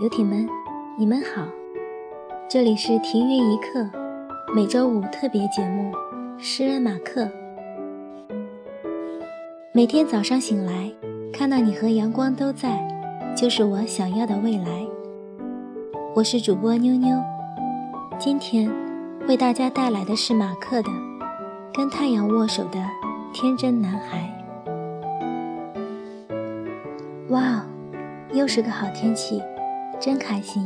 [0.00, 0.48] 游艇们，
[0.96, 1.42] 你们好，
[2.48, 3.84] 这里是停云一刻
[4.54, 5.90] 每周五特别节目
[6.38, 7.24] 《诗人马克》。
[9.72, 10.88] 每天早上醒来，
[11.32, 12.78] 看到你和阳光都在，
[13.36, 14.86] 就是我想要的未来。
[16.14, 17.20] 我是主播妞妞，
[18.20, 18.70] 今天
[19.26, 20.90] 为大家带来的是马克的
[21.74, 22.78] 《跟太阳握手的
[23.32, 24.32] 天真男孩》。
[27.30, 27.62] 哇哦，
[28.32, 29.42] 又是个好天气，
[30.00, 30.64] 真开心！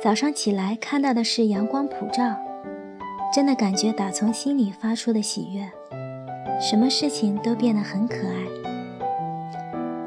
[0.00, 2.36] 早上起来看到的是阳光普照，
[3.34, 5.68] 真的感觉打从心里发出的喜悦，
[6.60, 8.34] 什么事情都变得很可爱。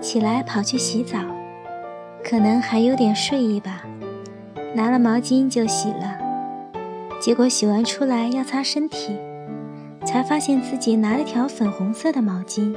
[0.00, 1.18] 起来跑去洗澡，
[2.22, 3.82] 可能还有点睡意吧，
[4.74, 6.18] 拿了毛巾就洗了，
[7.20, 9.18] 结果洗完出来要擦身体，
[10.04, 12.72] 才发现自己拿了条粉红色的毛巾。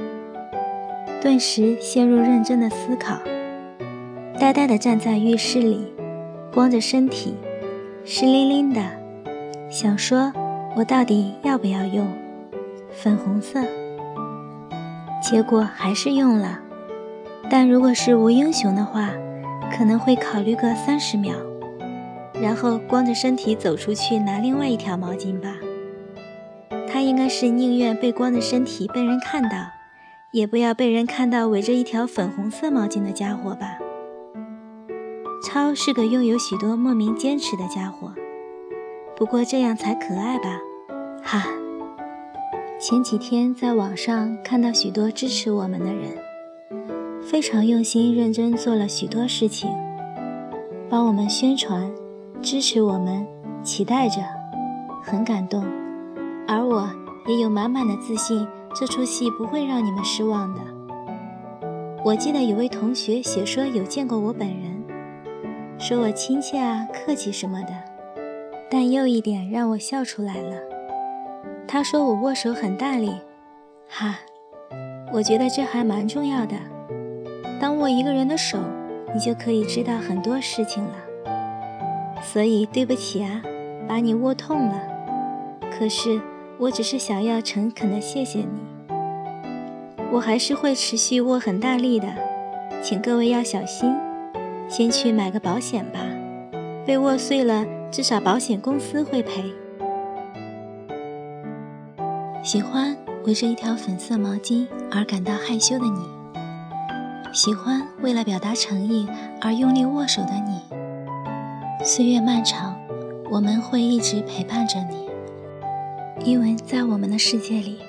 [1.20, 3.18] 顿时陷入认真的思考，
[4.40, 5.86] 呆呆地站在浴室里，
[6.50, 7.34] 光着身体，
[8.06, 8.80] 湿淋淋的，
[9.68, 10.32] 想说
[10.74, 12.10] ：“我到底要不要用
[12.90, 13.60] 粉红色？”
[15.22, 16.58] 结果还是用了，
[17.50, 19.10] 但如果是吴英雄的话，
[19.76, 21.34] 可能会考虑个三十秒，
[22.40, 25.54] 然后光着身体走出去拿另外一条毛巾吧。
[26.90, 29.50] 他应该是宁愿被光着身体被人看到。
[30.32, 33.78] 也不要被人看到围着一条粉红色毛巾的家伙吧。
[35.42, 38.12] 超是个拥有许多莫名坚持的家伙，
[39.16, 40.58] 不过这样才可爱吧？
[41.22, 41.44] 哈。
[42.78, 46.16] 前几天在网上看到许多支持我们的人，
[47.22, 49.70] 非常用心认真做了许多事情，
[50.88, 51.90] 帮我们宣传，
[52.42, 53.26] 支持我们，
[53.62, 54.22] 期待着，
[55.02, 55.64] 很感动。
[56.46, 56.88] 而我
[57.26, 58.46] 也有满满的自信。
[58.72, 60.60] 这出戏不会让你们失望的。
[62.04, 64.69] 我记得有位同学写说有见过我本人，
[65.80, 67.72] 说我亲切啊、客气什么的，
[68.70, 70.54] 但又一点让我笑出来了。
[71.66, 73.10] 他说我握手很大力，
[73.88, 74.18] 哈，
[75.10, 76.54] 我觉得这还蛮重要的。
[77.58, 78.58] 当握一个人的手，
[79.14, 80.94] 你就可以知道很多事情了。
[82.22, 83.40] 所以对不起啊，
[83.88, 84.82] 把你握痛了。
[85.76, 86.20] 可是。
[86.60, 88.60] 我只是想要诚恳的谢谢你，
[90.12, 92.06] 我还是会持续握很大力的，
[92.82, 93.90] 请各位要小心，
[94.70, 95.98] 先去买个保险吧，
[96.86, 99.52] 被握碎了，至少保险公司会赔。
[102.44, 106.00] 喜欢围着一条粉色毛巾而感到害羞的你，
[107.32, 109.08] 喜欢为了表达诚意
[109.40, 110.60] 而用力握手的你，
[111.84, 112.78] 岁月漫长，
[113.28, 115.10] 我们会一直陪伴着你。
[116.24, 117.80] 因为在我们的世界里，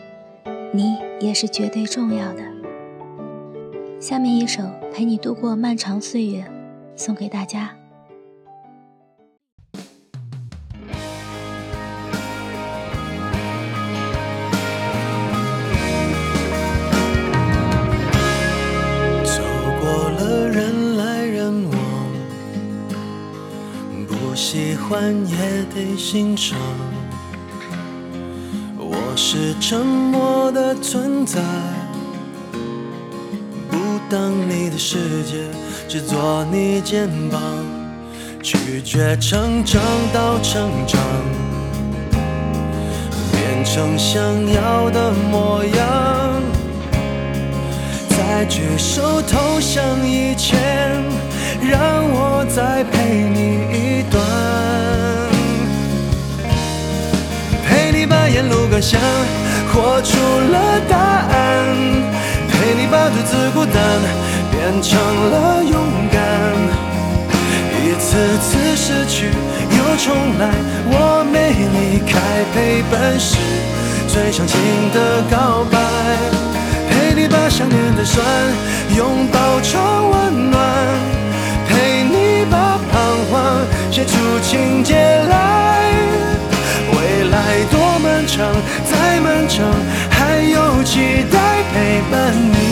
[0.73, 2.41] 你也是绝对重要的。
[3.99, 6.43] 下面一首陪你度过漫长岁月，
[7.01, 7.75] 送给大家。
[19.23, 19.41] 走
[19.81, 21.75] 过了人来人往，
[24.07, 26.55] 不喜欢也得欣赏。
[28.77, 31.41] 我是沉默的存在，
[34.11, 35.37] 当你的世界，
[35.87, 37.41] 只做你肩膀，
[38.43, 39.81] 拒绝成长
[40.13, 40.99] 到成长，
[43.31, 44.21] 变成想
[44.53, 46.43] 要的模样，
[48.09, 50.91] 在举手投降以前，
[51.61, 54.21] 让我再陪你一段。
[57.65, 58.99] 陪你把沿路感想
[59.71, 60.17] 活出
[60.51, 62.00] 了答案，
[62.91, 63.81] 把独自孤单
[64.51, 64.99] 变成
[65.31, 65.73] 了勇
[66.11, 66.19] 敢。
[67.83, 69.29] 一次次失去
[69.77, 70.49] 又重来，
[70.91, 71.37] 我没
[71.71, 72.19] 离开，
[72.53, 73.37] 陪伴是
[74.07, 74.59] 最长情
[74.93, 75.79] 的告白。
[76.89, 78.23] 陪你把想念的酸
[78.97, 80.61] 拥抱成温暖，
[81.67, 82.93] 陪你把彷
[83.31, 84.11] 徨写出
[84.43, 85.33] 情节来。
[86.93, 86.97] 未
[87.29, 87.37] 来
[87.71, 88.45] 多漫长，
[88.89, 89.65] 再漫长，
[90.09, 91.37] 还有期待
[91.73, 92.70] 陪伴你，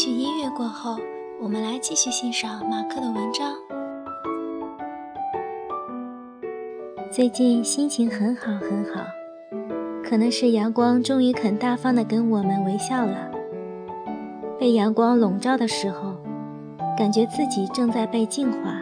[0.00, 0.96] 曲音乐过后，
[1.40, 3.52] 我们来继续欣赏马克的文章。
[7.10, 9.04] 最近心情很好很好，
[10.04, 13.28] 可能是阳光终于肯大方的跟我们微笑了。
[14.56, 16.14] 被阳光笼罩的时候，
[16.96, 18.80] 感觉自己正在被净化，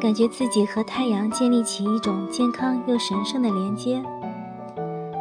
[0.00, 4.02] 感觉自己和太阳建立起一种健康又神圣的连接。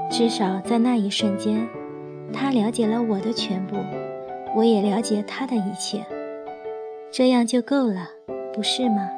[0.09, 1.67] 至少在那一瞬间，
[2.31, 3.75] 他了解了我的全部，
[4.55, 6.05] 我也了解他的一切，
[7.11, 8.09] 这样就够了，
[8.53, 9.09] 不是吗？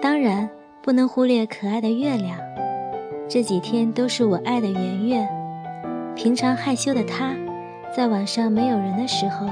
[0.00, 0.48] 当然。
[0.80, 2.38] 不能忽略可爱的月亮，
[3.28, 5.28] 这几天都是我爱的圆月。
[6.14, 7.34] 平常害羞的他，
[7.94, 9.48] 在晚上没有人的时候，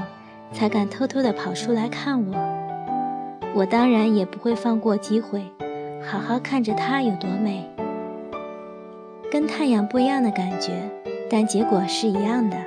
[0.51, 2.33] 才敢偷偷的跑出来看我。
[3.53, 5.43] 我当然也不会放过机会，
[6.01, 7.69] 好好看着它有多美。
[9.29, 10.71] 跟太阳不一样的感觉，
[11.29, 12.57] 但结果是一样的。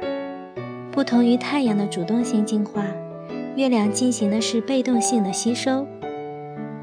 [0.92, 2.84] 不同于太阳的主动性进化，
[3.56, 5.86] 月亮进行的是被动性的吸收。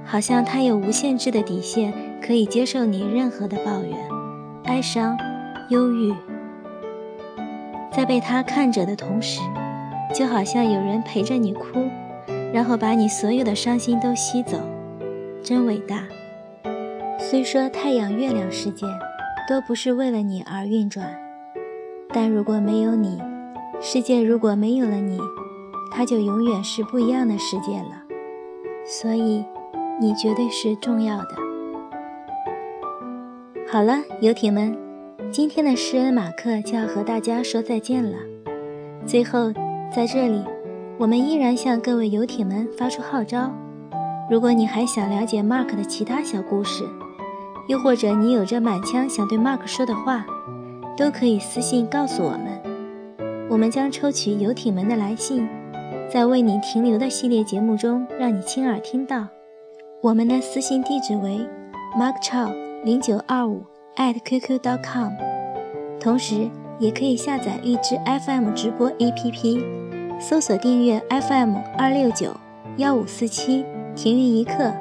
[0.06, 3.98] 好像它有无限制的底线，可以接受你任何的抱怨、
[4.64, 5.18] 哀伤、
[5.70, 6.14] 忧郁。
[7.92, 9.42] 在被他看着的同时，
[10.14, 11.90] 就好像有人陪着你哭，
[12.54, 14.58] 然后把你所有的伤心都吸走，
[15.44, 16.04] 真伟大。
[17.20, 18.86] 虽说太阳、月亮世界
[19.50, 21.14] 都不是为了你而运转，
[22.14, 23.20] 但如果没有你，
[23.80, 25.20] 世界如果没有了你，
[25.92, 28.04] 它就永远是不一样的世界了。
[28.86, 29.44] 所以。
[30.00, 31.30] 你绝对是重要的。
[33.68, 34.78] 好了，游艇们，
[35.32, 38.16] 今天的诗人马克就要和大家说再见了。
[39.08, 39.52] 最后，
[39.92, 40.44] 在这里，
[41.00, 43.52] 我们依然向各位游艇们发出号召：
[44.30, 46.88] 如果你还想了解 Mark 的其他小故事，
[47.68, 50.28] 又或者你有着满腔想对 Mark 说的话，
[50.96, 52.67] 都可以私信告诉我们。
[53.50, 55.48] 我们将抽取游艇们的来信，
[56.12, 59.28] 在为你停留的系列节目中，让你亲耳听到。
[60.02, 61.40] 我们的私信地址为
[61.98, 62.54] markchow
[62.84, 63.64] 零九二五
[63.96, 65.14] at qq.com，
[66.00, 69.64] 同时也可以下载荔枝 FM 直播 APP，
[70.20, 72.36] 搜索订阅 FM 二六九
[72.78, 73.66] 幺五四七
[73.96, 74.72] 停云一刻，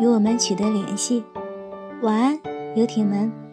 [0.00, 1.24] 与我们取得联系。
[2.02, 2.38] 晚安，
[2.74, 3.47] 游艇们。